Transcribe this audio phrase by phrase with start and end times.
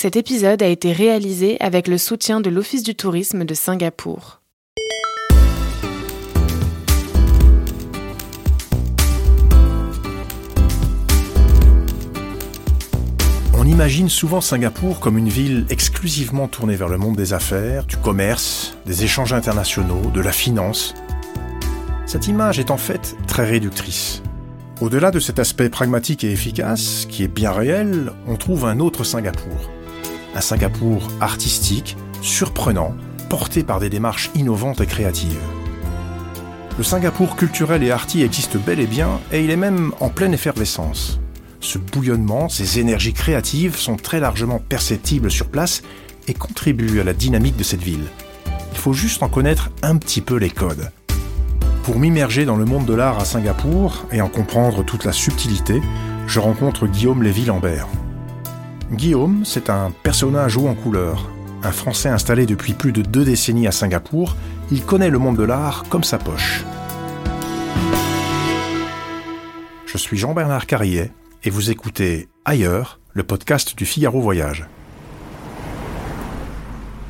[0.00, 4.40] Cet épisode a été réalisé avec le soutien de l'Office du tourisme de Singapour.
[13.54, 17.96] On imagine souvent Singapour comme une ville exclusivement tournée vers le monde des affaires, du
[17.96, 20.94] commerce, des échanges internationaux, de la finance.
[22.06, 24.22] Cette image est en fait très réductrice.
[24.80, 29.02] Au-delà de cet aspect pragmatique et efficace, qui est bien réel, on trouve un autre
[29.02, 29.72] Singapour.
[30.34, 32.94] Un Singapour artistique, surprenant,
[33.28, 35.38] porté par des démarches innovantes et créatives.
[36.76, 40.34] Le Singapour culturel et arty existe bel et bien, et il est même en pleine
[40.34, 41.18] effervescence.
[41.60, 45.82] Ce bouillonnement, ces énergies créatives sont très largement perceptibles sur place
[46.28, 48.06] et contribuent à la dynamique de cette ville.
[48.72, 50.92] Il faut juste en connaître un petit peu les codes.
[51.82, 55.82] Pour m'immerger dans le monde de l'art à Singapour et en comprendre toute la subtilité,
[56.28, 57.88] je rencontre Guillaume Lévy-Lambert.
[58.92, 61.30] Guillaume, c'est un personnage haut en couleur.
[61.62, 64.34] Un Français installé depuis plus de deux décennies à Singapour,
[64.70, 66.64] il connaît le monde de l'art comme sa poche.
[69.84, 71.12] Je suis Jean-Bernard Carrier
[71.44, 74.66] et vous écoutez Ailleurs, le podcast du Figaro Voyage.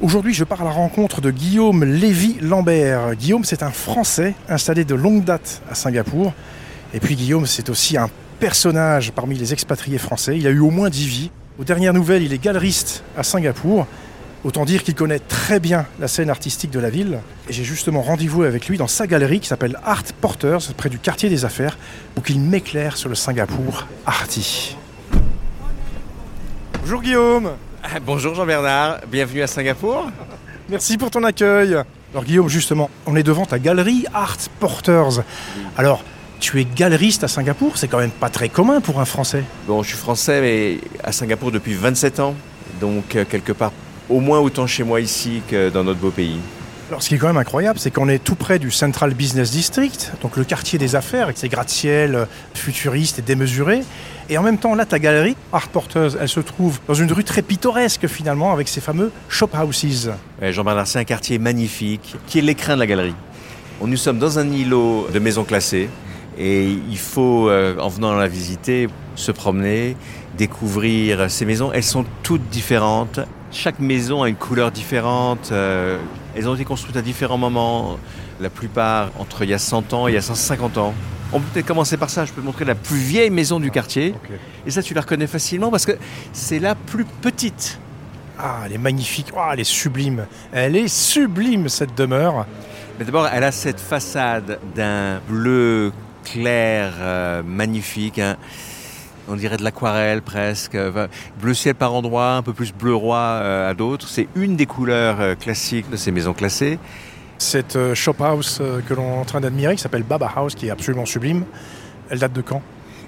[0.00, 3.14] Aujourd'hui, je pars à la rencontre de Guillaume Lévy-Lambert.
[3.14, 6.32] Guillaume, c'est un Français installé de longue date à Singapour.
[6.92, 10.36] Et puis Guillaume, c'est aussi un personnage parmi les expatriés français.
[10.36, 11.30] Il a eu au moins 10 vies.
[11.58, 13.88] Aux dernières nouvelles, il est galeriste à Singapour.
[14.44, 17.18] Autant dire qu'il connaît très bien la scène artistique de la ville.
[17.48, 21.00] Et j'ai justement rendez-vous avec lui dans sa galerie qui s'appelle Art Porters, près du
[21.00, 21.76] quartier des affaires,
[22.16, 24.76] où il m'éclaire sur le Singapour arty.
[26.80, 27.50] Bonjour Guillaume
[27.82, 30.12] ah, Bonjour Jean-Bernard, bienvenue à Singapour.
[30.68, 31.76] Merci pour ton accueil.
[32.12, 35.24] Alors Guillaume, justement, on est devant ta galerie Art Porters.
[35.76, 36.04] Alors,
[36.40, 39.44] tu es galeriste à Singapour, c'est quand même pas très commun pour un Français.
[39.66, 42.34] Bon, je suis français, mais à Singapour depuis 27 ans,
[42.80, 43.72] donc euh, quelque part
[44.08, 46.38] au moins autant chez moi ici que dans notre beau pays.
[46.88, 49.50] Alors, ce qui est quand même incroyable, c'est qu'on est tout près du Central Business
[49.50, 52.24] District, donc le quartier des affaires, avec ses gratte-ciel euh,
[52.54, 53.82] futuristes et démesurés.
[54.30, 57.24] Et en même temps, là, ta galerie, Art Porteuse, elle se trouve dans une rue
[57.24, 60.12] très pittoresque finalement, avec ces fameux shop houses.
[60.40, 63.14] Jean-Bernard, c'est un quartier magnifique, qui est l'écrin de la galerie.
[63.82, 65.88] Nous sommes dans un îlot de maisons classées,
[66.38, 69.96] et il faut, euh, en venant la visiter, se promener,
[70.36, 71.72] découvrir ces maisons.
[71.72, 73.18] Elles sont toutes différentes.
[73.50, 75.50] Chaque maison a une couleur différente.
[75.50, 75.98] Euh,
[76.36, 77.98] elles ont été construites à différents moments.
[78.40, 80.94] La plupart entre il y a 100 ans et il y a 150 ans.
[81.32, 82.24] On peut peut-être commencer par ça.
[82.24, 84.14] Je peux te montrer la plus vieille maison du quartier.
[84.64, 85.92] Et ça, tu la reconnais facilement parce que
[86.32, 87.80] c'est la plus petite.
[88.38, 89.32] Ah, elle est magnifique.
[89.36, 90.26] Oh, elle est sublime.
[90.52, 92.46] Elle est sublime, cette demeure.
[92.98, 95.92] Mais d'abord, elle a cette façade d'un bleu
[96.32, 98.18] clair, euh, magnifique.
[98.18, 98.36] Hein.
[99.28, 100.76] On dirait de l'aquarelle presque.
[101.40, 104.08] bleu ciel par endroits, un peu plus bleu roi euh, à d'autres.
[104.08, 106.78] C'est une des couleurs euh, classiques de ces maisons classées.
[107.38, 110.70] Cette shop house que l'on est en train d'admirer, qui s'appelle Baba House, qui est
[110.70, 111.44] absolument sublime,
[112.10, 112.62] elle date de quand?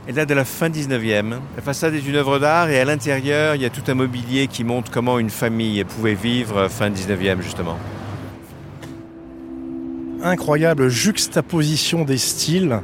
[0.07, 1.35] Elle date de la fin 19e.
[1.57, 4.47] La façade est une œuvre d'art et à l'intérieur, il y a tout un mobilier
[4.47, 7.77] qui montre comment une famille pouvait vivre fin 19e justement
[10.23, 12.81] incroyable juxtaposition des styles.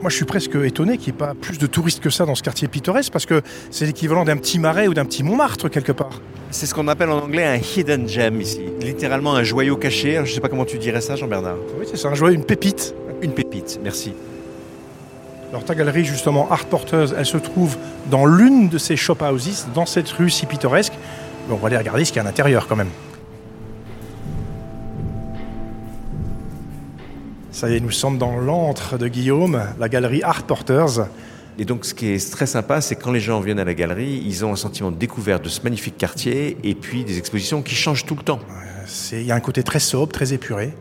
[0.00, 2.36] Moi, je suis presque étonné qu'il n'y ait pas plus de touristes que ça dans
[2.36, 3.42] ce quartier pittoresque, parce que
[3.72, 6.20] c'est l'équivalent d'un petit marais ou d'un petit Montmartre, quelque part.
[6.52, 8.60] C'est ce qu'on appelle en anglais un hidden gem ici.
[8.80, 10.14] Littéralement un joyau caché.
[10.14, 11.56] Je ne sais pas comment tu dirais ça, Jean-Bernard.
[11.80, 12.94] Oui, c'est ça, un joyau, une pépite.
[13.22, 14.12] Une pépite, merci.
[15.50, 17.76] Alors ta galerie, justement, Art Porteuse, elle se trouve
[18.08, 20.92] dans l'une de ces shop houses, dans cette rue si pittoresque.
[21.50, 22.90] on va aller regarder ce qu'il y a à l'intérieur quand même.
[27.58, 31.08] Ça y est, nous sommes dans l'antre de Guillaume, la galerie Art Porters.
[31.58, 34.22] Et donc, ce qui est très sympa, c'est quand les gens viennent à la galerie,
[34.24, 37.74] ils ont un sentiment de découverte de ce magnifique quartier et puis des expositions qui
[37.74, 38.38] changent tout le temps.
[39.10, 40.72] Il y a un côté très sobre, très épuré,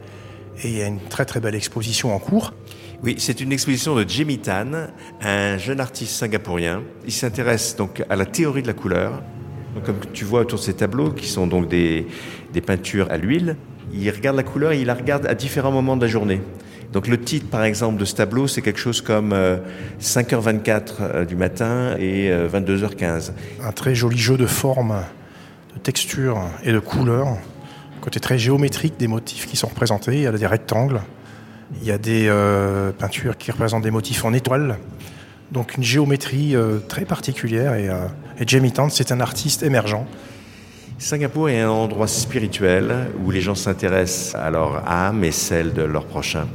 [0.62, 2.54] et il y a une très très belle exposition en cours.
[3.02, 4.68] Oui, c'est une exposition de Jimmy Tan,
[5.20, 6.84] un jeune artiste singapourien.
[7.08, 9.24] Il s'intéresse donc à la théorie de la couleur.
[9.74, 12.06] Donc, comme tu vois autour de ces tableaux, qui sont donc des,
[12.54, 13.58] des peintures à l'huile,
[13.92, 16.40] il regarde la couleur et il la regarde à différents moments de la journée.
[16.94, 19.36] Donc le titre, par exemple, de ce tableau, c'est quelque chose comme
[20.02, 23.30] 5h24 euh, euh, du matin et 22h15.
[23.30, 25.02] Euh, Un très joli jeu de formes,
[25.76, 27.38] de textures et de couleurs.
[28.00, 30.16] Côté très géométrique des motifs qui sont représentés.
[30.16, 31.02] Il y a des rectangles,
[31.82, 32.32] il y a des
[32.98, 34.78] peintures qui représentent des motifs en étoiles.
[35.52, 36.56] Donc une géométrie
[36.88, 37.74] très particulière.
[37.74, 37.88] Et,
[38.40, 40.06] et Jamie Tant, c'est un artiste émergent.
[41.00, 45.82] Singapour est un endroit spirituel où les gens s'intéressent à leur âme et celle de
[45.82, 46.48] leur prochain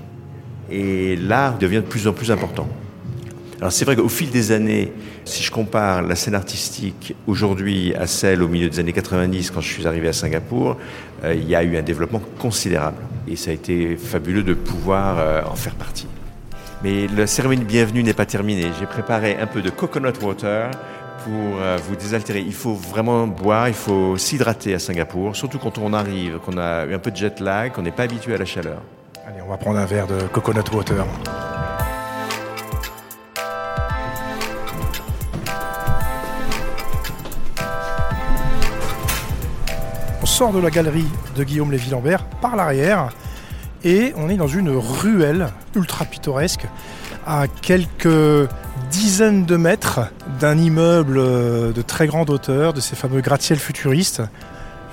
[0.72, 2.66] et l'art devient de plus en plus important.
[3.60, 4.92] Alors c'est vrai qu'au fil des années,
[5.24, 9.60] si je compare la scène artistique aujourd'hui à celle au milieu des années 90 quand
[9.60, 10.76] je suis arrivé à Singapour,
[11.22, 12.96] euh, il y a eu un développement considérable
[13.28, 16.08] et ça a été fabuleux de pouvoir euh, en faire partie.
[16.82, 18.66] Mais la cérémonie de bienvenue n'est pas terminée.
[18.80, 20.72] J'ai préparé un peu de coconut water
[21.22, 22.40] pour euh, vous désaltérer.
[22.40, 26.86] Il faut vraiment boire, il faut s'hydrater à Singapour, surtout quand on arrive, qu'on a
[26.86, 28.82] eu un peu de jet lag, qu'on n'est pas habitué à la chaleur.
[29.24, 31.06] Allez, on va prendre un verre de coconut water.
[40.20, 43.10] On sort de la galerie de Guillaume Lévy-Lambert par l'arrière
[43.84, 46.66] et on est dans une ruelle ultra pittoresque
[47.24, 48.48] à quelques
[48.90, 50.00] dizaines de mètres
[50.40, 54.20] d'un immeuble de très grande hauteur, de ces fameux gratte-ciel futuristes.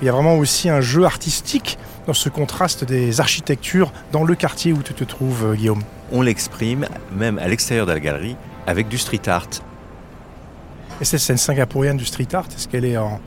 [0.00, 1.79] Il y a vraiment aussi un jeu artistique
[2.10, 5.80] dans ce contraste des architectures dans le quartier où tu te trouves, euh, Guillaume.
[6.10, 8.34] On l'exprime même à l'extérieur de la galerie
[8.66, 9.46] avec du street art.
[11.00, 13.20] Et cette scène singapourienne du street art, est-ce qu'elle est en,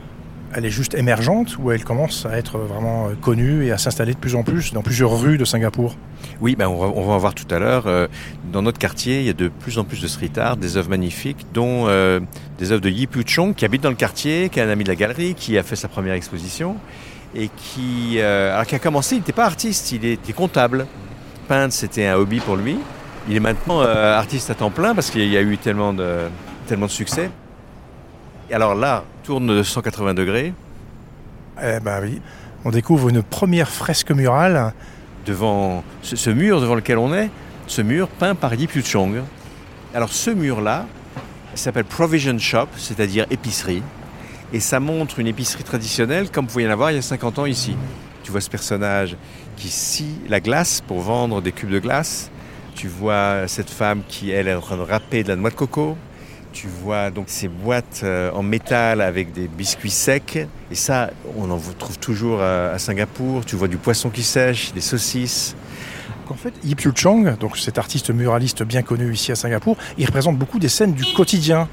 [0.52, 4.12] elle est juste émergente ou elle commence à être vraiment euh, connue et à s'installer
[4.12, 5.96] de plus en plus dans plusieurs rues de Singapour?
[6.42, 7.86] Oui, ben on, va, on va en voir tout à l'heure.
[7.86, 8.06] Euh,
[8.52, 10.90] dans notre quartier, il y a de plus en plus de street art, des œuvres
[10.90, 12.20] magnifiques, dont euh,
[12.58, 14.84] des œuvres de Yi Pu Chong, qui habite dans le quartier, qui est un ami
[14.84, 16.76] de la galerie, qui a fait sa première exposition
[17.34, 20.86] et qui, euh, alors a commencé, il n'était pas artiste, il était comptable.
[21.48, 22.78] Peindre, c'était un hobby pour lui.
[23.28, 26.20] Il est maintenant euh, artiste à temps plein parce qu'il y a eu tellement de,
[26.66, 27.30] tellement de succès.
[28.50, 30.52] Et alors là, tourne de 180 degrés
[31.62, 32.20] Eh ben oui,
[32.64, 34.72] on découvre une première fresque murale.
[35.26, 37.30] devant ce, ce mur devant lequel on est,
[37.66, 39.22] ce mur peint par Yi Chong.
[39.94, 40.86] Alors ce mur-là
[41.54, 43.82] s'appelle Provision Shop, c'est-à-dire épicerie.
[44.54, 47.02] Et ça montre une épicerie traditionnelle comme vous pouvez y en avoir il y a
[47.02, 47.76] 50 ans ici.
[48.22, 49.16] Tu vois ce personnage
[49.56, 52.30] qui scie la glace pour vendre des cubes de glace.
[52.76, 55.56] Tu vois cette femme qui, elle, est en train de râper de la noix de
[55.56, 55.96] coco.
[56.52, 60.46] Tu vois donc ces boîtes euh, en métal avec des biscuits secs.
[60.70, 63.44] Et ça, on en trouve toujours à, à Singapour.
[63.44, 65.56] Tu vois du poisson qui sèche, des saucisses.
[66.30, 70.06] En fait, Yi Pyu Chong, donc cet artiste muraliste bien connu ici à Singapour, il
[70.06, 71.68] représente beaucoup des scènes du quotidien.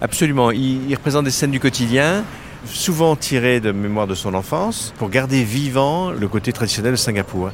[0.00, 0.50] Absolument.
[0.50, 2.24] Il, représente des scènes du quotidien,
[2.66, 7.50] souvent tirées de mémoire de son enfance, pour garder vivant le côté traditionnel de Singapour.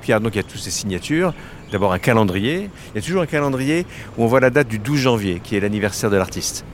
[0.00, 1.32] Puis alors, donc il y a toutes ces signatures.
[1.72, 2.68] D'abord un calendrier.
[2.92, 3.86] Il y a toujours un calendrier
[4.16, 6.64] où on voit la date du 12 janvier, qui est l'anniversaire de l'artiste.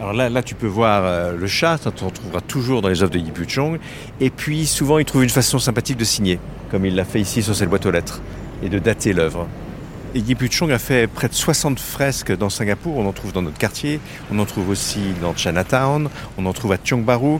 [0.00, 3.10] Alors là, là, tu peux voir euh, le chat, on trouvera toujours dans les œuvres
[3.10, 3.78] de Yi Pu Chong.
[4.20, 6.38] Et puis souvent, il trouve une façon sympathique de signer,
[6.70, 8.20] comme il l'a fait ici sur cette boîte aux lettres,
[8.62, 9.48] et de dater l'œuvre.
[10.18, 12.96] Et Yi Pu Chong a fait près de 60 fresques dans Singapour.
[12.96, 14.00] On en trouve dans notre quartier,
[14.32, 17.38] on en trouve aussi dans Chinatown, on en trouve à Tiong Bahru.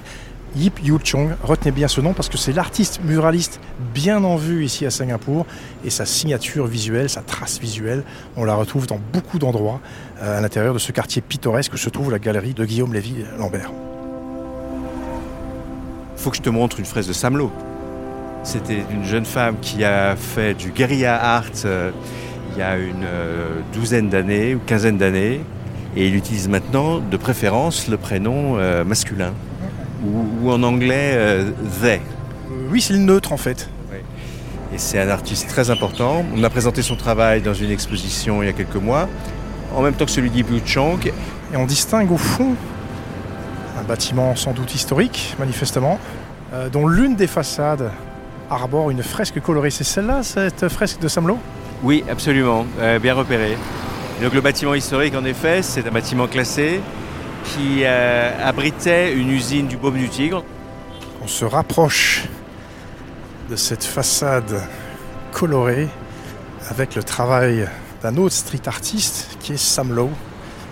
[0.55, 3.59] Yi Pyu Chong, retenez bien ce nom parce que c'est l'artiste muraliste
[3.93, 5.45] bien en vue ici à Singapour
[5.85, 8.05] et sa signature visuelle, sa trace visuelle,
[8.37, 9.81] on la retrouve dans beaucoup d'endroits
[10.23, 13.73] euh, à l'intérieur de ce quartier pittoresque où se trouve la galerie de Guillaume Lévy-Lambert.
[16.15, 17.51] faut que je te montre une fresque de Sam Low.
[18.45, 21.91] C'était une jeune femme qui a fait du guérilla art euh,
[22.53, 25.41] il y a une euh, douzaine d'années ou quinzaine d'années.
[25.97, 29.33] Et il utilise maintenant de préférence le prénom euh, masculin.
[30.05, 31.51] Ou, ou en anglais, euh,
[31.83, 32.01] they.
[32.71, 33.69] Oui, c'est le neutre en fait.
[34.73, 36.25] Et c'est un artiste très important.
[36.37, 39.09] On a présenté son travail dans une exposition il y a quelques mois,
[39.75, 41.07] en même temps que celui d'Yi Pu Chong.
[41.07, 42.55] Et on distingue au fond
[43.81, 45.99] un bâtiment sans doute historique, manifestement,
[46.53, 47.91] euh, dont l'une des façades
[48.51, 49.71] arbore une fresque colorée.
[49.71, 51.39] C'est celle-là, cette fresque de Samlo
[51.83, 53.57] Oui, absolument, euh, bien repéré.
[54.21, 56.81] Donc le bâtiment historique, en effet, c'est un bâtiment classé
[57.45, 60.43] qui euh, abritait une usine du Baume du Tigre.
[61.23, 62.25] On se rapproche
[63.49, 64.61] de cette façade
[65.31, 65.89] colorée
[66.69, 67.69] avec le travail
[68.03, 70.11] d'un autre street artiste qui est Sam Lowe,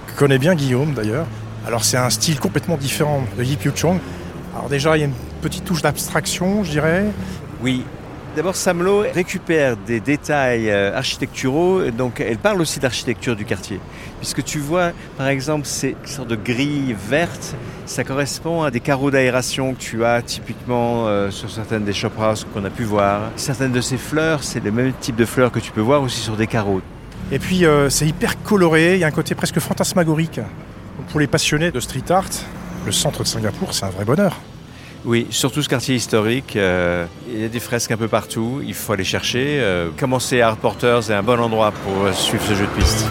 [0.09, 1.27] que connaît bien Guillaume d'ailleurs.
[1.69, 3.99] Alors c'est un style complètement différent de Yi Pyu Chong.
[4.57, 7.05] Alors déjà il y a une petite touche d'abstraction je dirais.
[7.63, 7.85] Oui.
[8.37, 13.81] D'abord, Samlo récupère des détails euh, architecturaux, donc elle parle aussi d'architecture du quartier.
[14.19, 17.55] Puisque tu vois, par exemple, ces sortes de grilles vertes,
[17.87, 22.11] ça correspond à des carreaux d'aération que tu as typiquement euh, sur certaines des shop
[22.19, 23.23] houses qu'on a pu voir.
[23.37, 26.21] Certaines de ces fleurs, c'est le même type de fleurs que tu peux voir aussi
[26.21, 26.83] sur des carreaux.
[27.33, 30.41] Et puis euh, c'est hyper coloré, il y a un côté presque fantasmagorique.
[31.09, 32.29] Pour les passionnés de street art,
[32.85, 34.37] le centre de Singapour c'est un vrai bonheur.
[35.05, 38.75] Oui, surtout ce quartier historique, euh, il y a des fresques un peu partout, il
[38.75, 39.61] faut aller chercher.
[39.61, 42.81] Euh, commencer à Art Porters est un bon endroit pour euh, suivre ce jeu de
[42.81, 43.07] piste.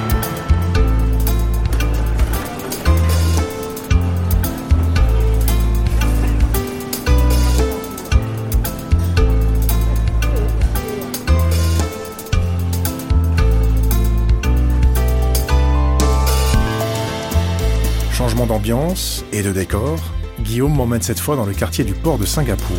[18.46, 20.00] d'ambiance et de décor,
[20.46, 22.78] Guillaume m'emmène cette fois dans le quartier du port de Singapour.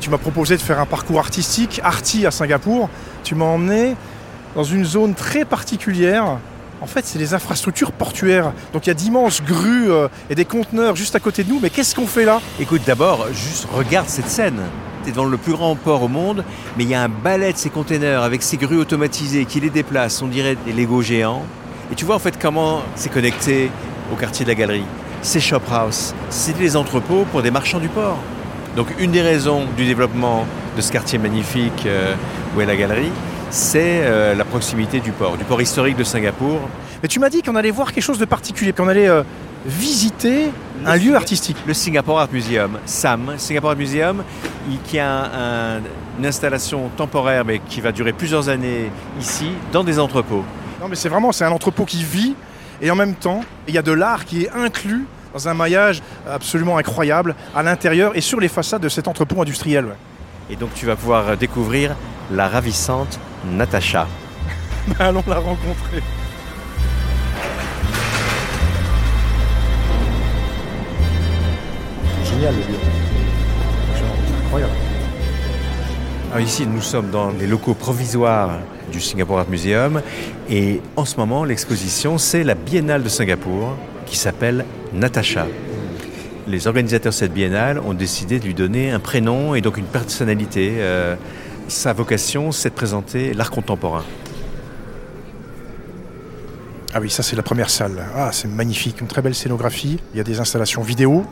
[0.00, 2.88] Tu m'as proposé de faire un parcours artistique, arty à Singapour.
[3.24, 3.96] Tu m'as emmené
[4.54, 6.38] dans une zone très particulière.
[6.80, 8.52] En fait, c'est les infrastructures portuaires.
[8.72, 11.60] Donc il y a d'immenses grues euh, et des conteneurs juste à côté de nous.
[11.60, 12.40] Mais qu'est-ce qu'on fait là?
[12.60, 14.60] Écoute, d'abord, juste regarde cette scène.
[15.04, 16.44] Tu es dans le plus grand port au monde,
[16.76, 19.70] mais il y a un balai de ces containers avec ces grues automatisées qui les
[19.70, 21.42] déplacent, on dirait des Lego géants.
[21.92, 23.70] Et tu vois en fait comment c'est connecté
[24.12, 24.84] au quartier de la galerie.
[25.22, 28.18] Ces shop house, c'est des entrepôts pour des marchands du port.
[28.76, 32.14] Donc une des raisons du développement de ce quartier magnifique euh,
[32.56, 33.12] où est la galerie,
[33.54, 36.58] c'est euh, la proximité du port, du port historique de Singapour.
[37.02, 39.22] Mais tu m'as dit qu'on allait voir quelque chose de particulier, qu'on allait euh,
[39.64, 40.50] visiter
[40.84, 41.56] un lieu artistique.
[41.64, 44.24] Le Singapore Art Museum, SAM, Singapore Art Museum,
[44.84, 45.08] qui a
[45.76, 45.80] un-
[46.18, 50.44] une installation temporaire mais qui va durer plusieurs années ici, dans des entrepôts.
[50.80, 52.34] Non mais c'est vraiment, c'est un entrepôt qui vit
[52.82, 56.02] et en même temps, il y a de l'art qui est inclus dans un maillage
[56.28, 59.86] absolument incroyable à l'intérieur et sur les façades de cet entrepôt industriel.
[60.50, 61.94] Et donc tu vas pouvoir découvrir
[62.32, 63.18] la ravissante
[63.52, 64.06] Natacha.
[64.98, 66.02] Allons la rencontrer.
[72.24, 72.78] Génial le lieu.
[74.44, 74.72] Incroyable.
[76.32, 78.58] Alors ici, nous sommes dans les locaux provisoires
[78.90, 80.02] du Singapore Art Museum
[80.50, 85.46] et en ce moment, l'exposition, c'est la Biennale de Singapour qui s'appelle Natacha.
[86.46, 89.86] Les organisateurs de cette biennale ont décidé de lui donner un prénom et donc une
[89.86, 90.74] personnalité.
[90.78, 91.16] Euh,
[91.68, 94.04] sa vocation, c'est de présenter l'art contemporain.
[96.92, 98.04] Ah oui, ça c'est la première salle.
[98.14, 99.98] Ah, c'est magnifique, une très belle scénographie.
[100.12, 101.24] Il y a des installations vidéo,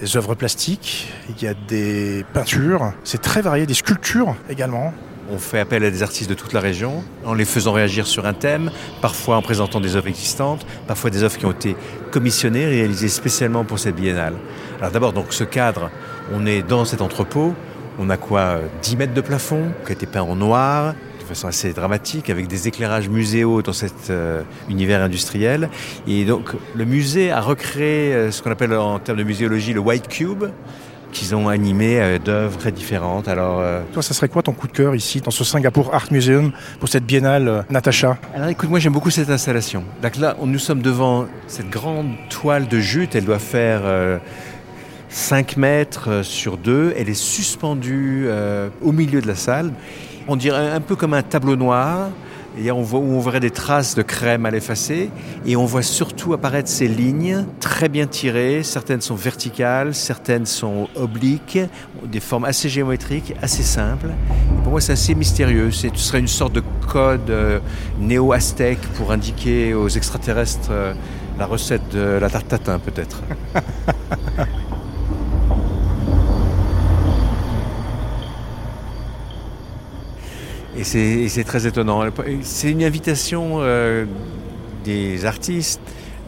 [0.00, 2.92] des œuvres plastiques, il y a des peintures.
[3.04, 4.92] C'est très varié, des sculptures également.
[5.30, 8.26] On fait appel à des artistes de toute la région en les faisant réagir sur
[8.26, 8.70] un thème,
[9.02, 11.76] parfois en présentant des œuvres existantes, parfois des œuvres qui ont été
[12.10, 14.34] commissionnées, réalisées spécialement pour cette biennale.
[14.78, 15.90] Alors d'abord, donc ce cadre,
[16.32, 17.54] on est dans cet entrepôt,
[17.98, 21.24] on a quoi euh, 10 mètres de plafond, qui a été peint en noir, de
[21.24, 25.68] façon assez dramatique, avec des éclairages muséaux dans cet euh, univers industriel.
[26.06, 29.80] Et donc le musée a recréé euh, ce qu'on appelle en termes de muséologie le
[29.80, 30.44] White Cube,
[31.12, 33.28] qu'ils ont animé euh, d'œuvres très différentes.
[33.28, 36.08] Alors euh, Toi, ça serait quoi ton coup de cœur ici, dans ce Singapour Art
[36.10, 38.18] Museum, pour cette biennale euh, Natacha?
[38.34, 39.84] Alors écoute, moi j'aime beaucoup cette installation.
[40.02, 44.18] Donc là, nous sommes devant cette grande toile de jute, elle doit faire euh,
[45.08, 49.72] 5 mètres euh, sur 2, elle est suspendue euh, au milieu de la salle.
[50.26, 52.10] On dirait un peu comme un tableau noir,
[52.72, 55.10] on voit, où on verrait des traces de crème à l'effacer,
[55.46, 60.88] et on voit surtout apparaître ces lignes très bien tirées, certaines sont verticales, certaines sont
[60.96, 61.58] obliques,
[62.04, 64.08] des formes assez géométriques, assez simples.
[64.62, 65.70] Pour moi, c'est assez mystérieux.
[65.70, 67.60] Ce serait une sorte de code euh,
[67.98, 70.70] néo-aztèque pour indiquer aux extraterrestres
[71.38, 73.22] la recette de la tarte tatin, peut-être.
[80.78, 82.04] Et c'est très étonnant.
[82.42, 84.04] C'est une invitation euh,
[84.84, 85.80] des artistes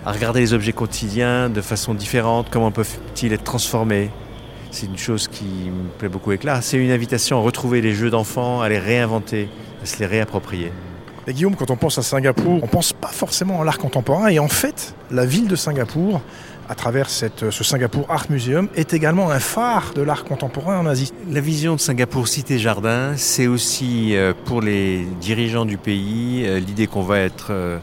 [0.04, 2.49] à regarder les objets quotidiens de façon différente.
[2.50, 4.11] Comment peuvent-ils être transformés?
[4.73, 6.64] C'est une chose qui me plaît beaucoup avec l'art.
[6.64, 9.49] C'est une invitation à retrouver les jeux d'enfants, à les réinventer,
[9.85, 10.73] à se les réapproprier.
[11.28, 14.28] Et Guillaume, quand on pense à Singapour, on pense pas forcément à l'art contemporain.
[14.28, 16.23] Et en fait, la ville de Singapour,
[16.71, 21.12] à travers ce Singapour Art Museum, est également un phare de l'art contemporain en Asie.
[21.29, 26.61] La vision de Singapour Cité Jardin, c'est aussi euh, pour les dirigeants du pays euh,
[26.61, 27.79] l'idée qu'on va être euh,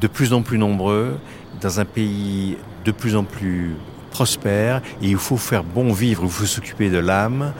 [0.00, 1.16] de plus en plus nombreux
[1.60, 3.76] dans un pays de plus en plus
[4.10, 7.52] prospère et il faut faire bon vivre, il faut s'occuper de l'âme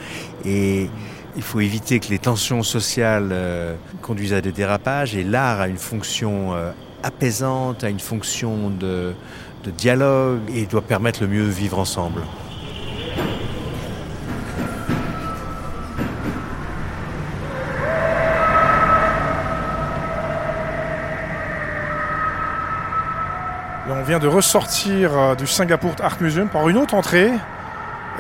[0.45, 0.91] et
[1.37, 3.33] il faut éviter que les tensions sociales
[4.03, 6.53] conduisent à des dérapages et l'art a une fonction
[7.03, 9.15] apaisante, a une fonction de,
[9.65, 12.21] de dialogue et doit permettre le mieux vivre ensemble.
[23.87, 27.31] On vient de ressortir euh, du Singapour Art Museum par une autre entrée.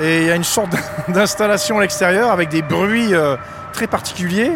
[0.00, 0.74] Et il y a une sorte
[1.08, 3.36] d'installation à l'extérieur avec des bruits euh,
[3.74, 4.52] très particuliers.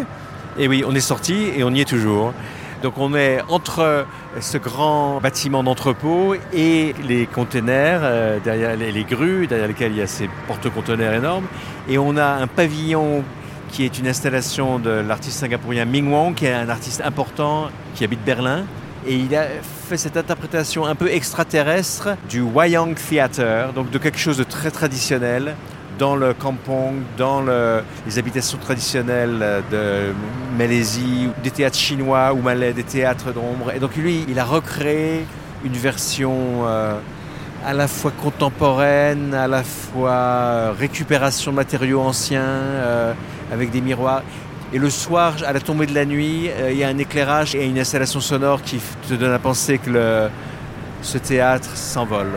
[0.59, 2.33] Et oui, on est sorti et on y est toujours.
[2.82, 4.06] Donc on est entre
[4.40, 9.99] ce grand bâtiment d'entrepôt et les containers, euh, derrière les, les grues, derrière lesquelles il
[9.99, 11.47] y a ces porte-conteneurs énormes.
[11.88, 13.25] Et on a un pavillon
[13.70, 18.04] qui est une installation de l'artiste singapourien Ming Wong, qui est un artiste important qui
[18.04, 18.64] habite Berlin
[19.06, 19.47] Et il a
[19.88, 24.70] fait cette interprétation un peu extraterrestre du Wayang Theater, donc de quelque chose de très
[24.70, 25.54] traditionnel
[25.99, 27.43] dans le kampong, dans
[28.07, 30.12] les habitations traditionnelles de
[30.57, 33.73] Malaisie, des théâtres chinois ou malais, des théâtres d'ombre.
[33.75, 35.25] Et donc lui, il a recréé
[35.64, 36.99] une version euh,
[37.64, 43.12] à la fois contemporaine, à la fois euh, récupération de matériaux anciens, euh,
[43.52, 44.23] avec des miroirs.
[44.73, 47.64] Et le soir, à la tombée de la nuit, il y a un éclairage et
[47.64, 48.78] une installation sonore qui
[49.09, 50.28] te donne à penser que
[51.00, 52.33] ce théâtre s'envole.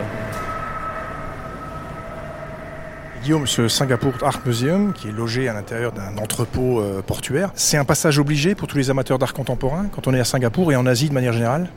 [3.22, 7.76] Guillaume, ce Singapour Art Museum, qui est logé à l'intérieur d'un entrepôt euh, portuaire, c'est
[7.76, 10.76] un passage obligé pour tous les amateurs d'art contemporain quand on est à Singapour et
[10.76, 11.68] en Asie de manière générale?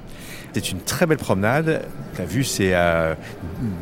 [0.53, 1.83] C'est une très belle promenade.
[2.17, 3.15] La vue, c'est à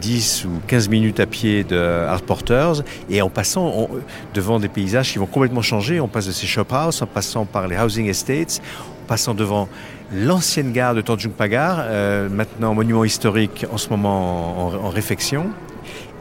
[0.02, 2.84] 10 ou 15 minutes à pied de Art Porters.
[3.10, 3.90] Et en passant
[4.34, 7.46] devant des paysages qui vont complètement changer, on passe de ces shop houses, en passant
[7.46, 8.62] par les housing estates,
[9.04, 9.70] en passant devant
[10.12, 15.52] l'ancienne gare de Tanjung Pagar, euh, maintenant monument historique, en ce moment en réfection.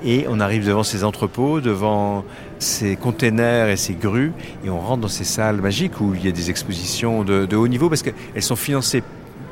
[0.04, 2.24] Et on arrive devant ces entrepôts, devant
[2.58, 4.32] ces containers et ces grues,
[4.64, 7.68] et on rentre dans ces salles magiques où il y a des expositions de, haut
[7.68, 9.02] niveau parce qu'elles sont financées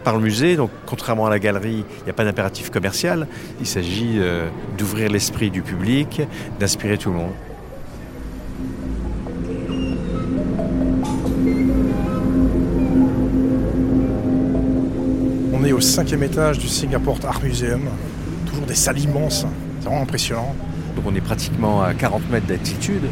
[0.03, 3.29] par le musée, donc contrairement à la galerie, il n'y a pas d'impératif commercial,
[3.61, 6.23] il s'agit euh, d'ouvrir l'esprit du public,
[6.59, 7.33] d'inspirer tout le monde.
[15.53, 17.83] On est au cinquième étage du Singapore Art Museum,
[18.47, 19.45] toujours des salles immenses.
[19.81, 20.55] C'est vraiment impressionnant.
[20.95, 23.03] Donc on est pratiquement à 40 mètres d'altitude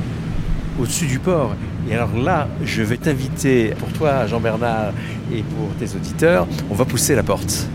[0.80, 1.54] au-dessus du port.
[1.90, 4.92] Et alors là, je vais t'inviter, pour toi Jean-Bernard
[5.32, 7.66] et pour tes auditeurs, on va pousser la porte.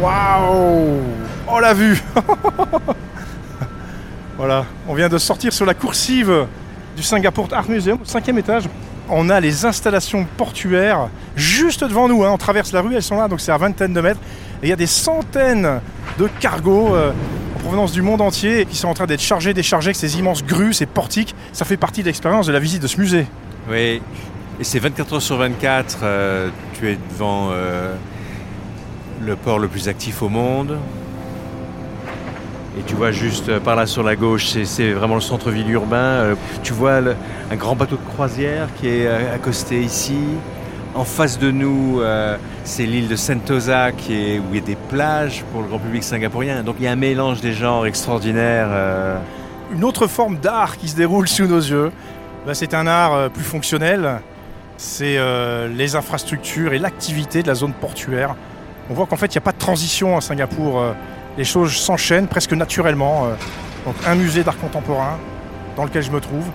[0.00, 1.00] Waouh
[1.52, 2.00] Oh la vue
[4.36, 6.46] Voilà, on vient de sortir sur la coursive
[6.96, 8.68] du Singapore Art Museum, au cinquième étage.
[9.10, 12.24] On a les installations portuaires juste devant nous.
[12.24, 12.30] Hein.
[12.32, 14.20] On traverse la rue, elles sont là, donc c'est à vingtaine de mètres.
[14.62, 15.80] Et il y a des centaines
[16.18, 17.12] de cargos euh,
[17.56, 20.44] en provenance du monde entier qui sont en train d'être chargés, déchargés avec ces immenses
[20.44, 21.34] grues, ces portiques.
[21.52, 23.26] Ça fait partie de l'expérience de la visite de ce musée.
[23.70, 24.02] Oui,
[24.60, 25.98] et c'est 24 heures sur 24.
[26.02, 27.94] Euh, tu es devant euh,
[29.20, 30.76] le port le plus actif au monde.
[32.78, 36.36] Et tu vois juste par là sur la gauche, c'est vraiment le centre-ville urbain.
[36.62, 37.00] tu vois
[37.50, 40.18] un grand bateau de croisière qui est accosté ici.
[40.94, 44.64] En face de nous, euh, c'est l'île de Sentosa qui est, où il y a
[44.64, 46.62] des plages pour le grand public singapourien.
[46.62, 48.66] Donc il y a un mélange des genres extraordinaire.
[48.70, 49.18] Euh.
[49.72, 51.92] Une autre forme d'art qui se déroule sous nos yeux,
[52.46, 54.20] bah, c'est un art euh, plus fonctionnel.
[54.76, 55.18] C'est
[55.74, 58.36] les infrastructures et l'activité de la zone portuaire.
[58.88, 60.94] On voit qu'en fait, il n'y a pas de transition à Singapour.
[61.38, 63.28] Les choses s'enchaînent presque naturellement.
[63.86, 65.16] donc un musée d'art contemporain
[65.76, 66.46] dans lequel je me trouve.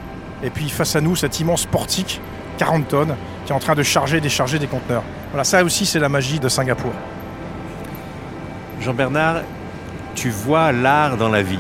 [0.43, 2.19] Et puis face à nous, cet immense portique
[2.57, 3.15] 40 tonnes,
[3.45, 5.03] qui est en train de charger et décharger des conteneurs.
[5.31, 6.91] Voilà, ça aussi, c'est la magie de Singapour.
[8.81, 9.43] Jean-Bernard,
[10.15, 11.59] tu vois l'art dans la vie.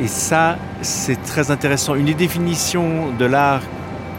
[0.00, 1.94] Et ça, c'est très intéressant.
[1.94, 3.62] Une des définitions de l'art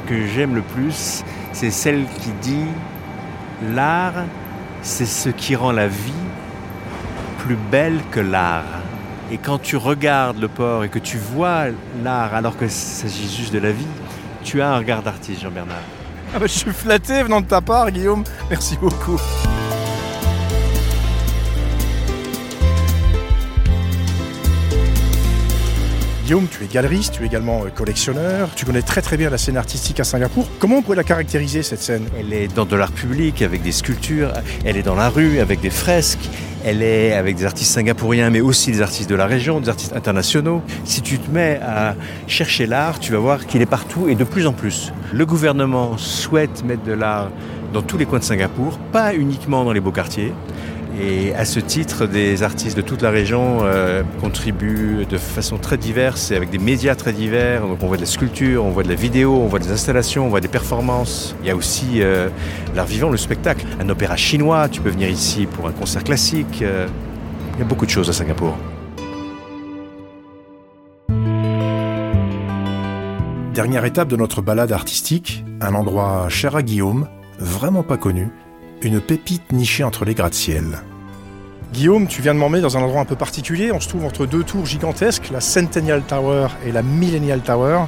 [0.08, 2.66] que j'aime le plus, c'est celle qui dit
[3.76, 4.24] l'art,
[4.82, 6.14] c'est ce qui rend la vie
[7.48, 8.66] plus belle que l'art.
[9.32, 11.68] Et quand tu regardes le port et que tu vois
[12.04, 13.88] l'art alors qu'il s'agit juste de la vie,
[14.44, 15.78] tu as un regard d'artiste, Jean-Bernard.
[16.36, 18.26] Ah bah, je suis flatté venant de ta part, Guillaume.
[18.50, 19.18] Merci beaucoup.
[26.28, 29.38] Guillaume, tu es galeriste, tu es également euh, collectionneur, tu connais très très bien la
[29.38, 30.50] scène artistique à Singapour.
[30.60, 32.10] Comment on pourrait la caractériser cette scène?
[32.20, 34.34] Elle est dans de l'art public avec des sculptures,
[34.66, 36.30] elle est dans la rue avec des fresques,
[36.68, 39.94] elle est avec des artistes singapouriens mais aussi des artistes de la région, des artistes
[39.96, 40.62] internationaux.
[40.84, 41.96] Si tu te mets à
[42.28, 44.92] chercher l'art, tu vas voir qu'il est partout et de plus en plus.
[45.14, 47.30] Le gouvernement souhaite mettre de l'art
[47.72, 50.34] dans tous les coins de Singapour, pas uniquement dans les beaux quartiers.
[51.00, 55.78] Et à ce titre, des artistes de toute la région euh, contribuent de façon très
[55.78, 57.62] diverse et avec des médias très divers.
[57.68, 60.26] Donc on voit de la sculpture, on voit de la vidéo, on voit des installations,
[60.26, 61.36] on voit des performances.
[61.42, 62.30] Il y a aussi euh,
[62.76, 63.66] l'art vivant, le spectacle.
[63.80, 66.64] Un opéra chinois, tu peux venir ici pour un concert classique.
[66.64, 66.88] Euh,
[67.54, 68.58] il y a beaucoup de choses à Singapour.
[73.54, 77.08] Dernière étape de notre balade artistique, un endroit cher à Guillaume,
[77.40, 78.30] vraiment pas connu,
[78.82, 80.80] une pépite nichée entre les gratte-ciel.
[81.74, 83.72] Guillaume, tu viens de m'emmener dans un endroit un peu particulier.
[83.72, 87.86] On se trouve entre deux tours gigantesques, la Centennial Tower et la Millennial Tower.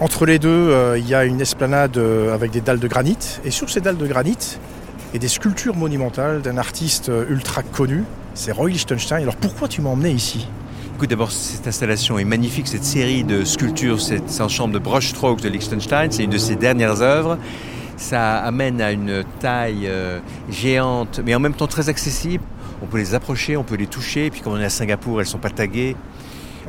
[0.00, 3.18] Entre les deux, euh, il y a une esplanade euh, avec des dalles de granit.
[3.44, 4.58] Et sur ces dalles de granit,
[5.14, 8.04] a des sculptures monumentales d'un artiste euh, ultra connu.
[8.34, 9.22] C'est Roy Lichtenstein.
[9.22, 10.48] Alors pourquoi tu m'as emmené ici?
[11.08, 12.68] D'abord, cette installation est magnifique.
[12.68, 17.02] Cette série de sculptures, cette, chambre de brushstrokes de Liechtenstein, c'est une de ses dernières
[17.02, 17.38] œuvres.
[17.96, 22.44] Ça amène à une taille euh, géante, mais en même temps très accessible.
[22.82, 25.20] On peut les approcher, on peut les toucher, et puis comme on est à Singapour,
[25.20, 25.96] elles ne sont pas taguées.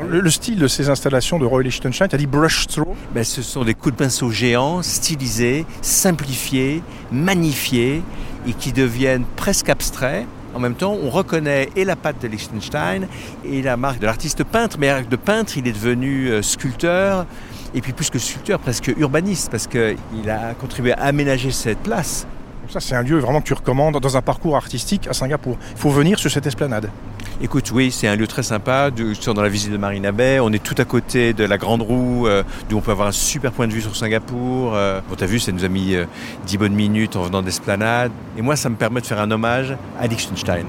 [0.09, 3.23] Le, le, style de ces installations de Roy Lichtenstein, tu as dit brush throw ben,
[3.23, 6.81] Ce sont des coups de pinceau géants, stylisés, simplifiés,
[7.11, 8.01] magnifiés,
[8.47, 10.25] et qui deviennent presque abstraits.
[10.53, 13.07] En même temps, on reconnaît et la patte de Liechtenstein
[13.43, 14.77] et la marque de l'artiste peintre.
[14.79, 17.25] Mais de peintre, il est devenu euh, sculpteur,
[17.73, 22.27] et puis plus que sculpteur, presque urbaniste, parce qu'il a contribué à aménager cette place.
[22.69, 25.57] Ça, c'est un lieu vraiment que tu recommandes dans un parcours artistique à Singapour.
[25.71, 26.89] Il faut venir sur cette esplanade.
[27.41, 28.89] Écoute, oui, c'est un lieu très sympa.
[28.89, 32.25] Dans la visite de Marina Bay, on est tout à côté de la Grande Roue,
[32.27, 34.75] euh, d'où on peut avoir un super point de vue sur Singapour.
[34.75, 36.05] Euh, bon, t'as vu, ça nous a mis euh,
[36.47, 38.11] 10 bonnes minutes en venant d'esplanade.
[38.37, 40.65] Et moi, ça me permet de faire un hommage à Liechtenstein.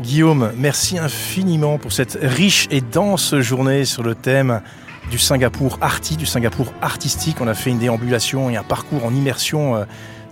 [0.00, 4.62] Guillaume, merci infiniment pour cette riche et dense journée sur le thème
[5.12, 7.36] du Singapour arty, du Singapour artistique.
[7.42, 9.84] On a fait une déambulation et un parcours en immersion euh,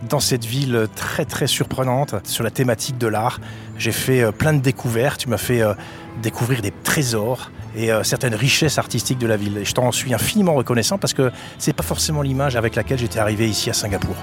[0.09, 3.41] dans cette ville très très surprenante sur la thématique de l'art.
[3.77, 5.75] J'ai fait euh, plein de découvertes, tu m'as fait euh,
[6.23, 9.59] découvrir des trésors et certaines richesses artistiques de la ville.
[9.59, 13.21] Et je t'en suis infiniment reconnaissant parce que c'est pas forcément l'image avec laquelle j'étais
[13.21, 14.17] arrivé ici à Singapour.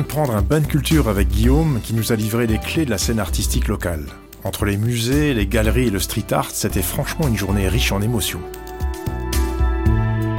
[0.00, 2.90] De prendre un bain de culture avec Guillaume qui nous a livré les clés de
[2.90, 4.04] la scène artistique locale.
[4.42, 8.02] Entre les musées, les galeries et le street art, c'était franchement une journée riche en
[8.02, 8.40] émotions.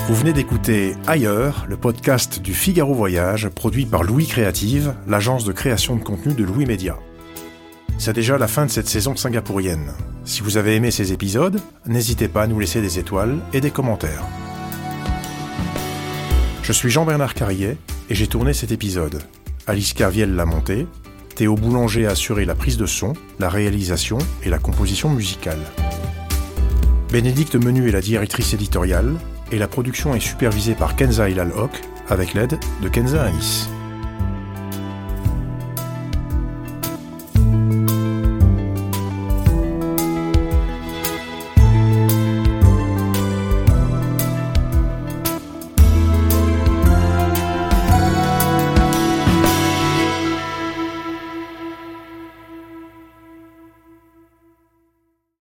[0.07, 5.51] Vous venez d'écouter Ailleurs, le podcast du Figaro Voyage, produit par Louis Créative, l'agence de
[5.51, 6.97] création de contenu de Louis Média.
[7.97, 9.93] C'est déjà la fin de cette saison singapourienne.
[10.25, 13.71] Si vous avez aimé ces épisodes, n'hésitez pas à nous laisser des étoiles et des
[13.71, 14.23] commentaires.
[16.61, 17.77] Je suis Jean-Bernard Carrier
[18.09, 19.23] et j'ai tourné cet épisode.
[19.67, 20.85] Alice Carviel l'a monté,
[21.35, 25.59] Théo Boulanger a assuré la prise de son, la réalisation et la composition musicale.
[27.11, 29.13] Bénédicte Menu est la directrice éditoriale
[29.51, 33.67] et la production est supervisée par Kenza Ilalhok avec l'aide de Kenza Anis.